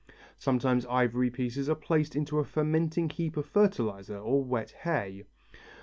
Sometimes 0.39 0.83
ivory 0.87 1.29
pieces 1.29 1.69
are 1.69 1.75
placed 1.75 2.15
in 2.15 2.25
a 2.31 2.43
fermenting 2.43 3.07
heap 3.07 3.37
of 3.37 3.45
fertilizer 3.45 4.17
or 4.17 4.43
wet 4.43 4.71
hay. 4.81 5.25